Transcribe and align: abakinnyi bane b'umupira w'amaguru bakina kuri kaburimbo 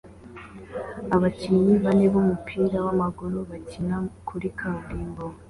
abakinnyi 1.15 1.73
bane 1.83 2.05
b'umupira 2.13 2.77
w'amaguru 2.85 3.37
bakina 3.49 3.97
kuri 4.27 4.47
kaburimbo 4.57 5.23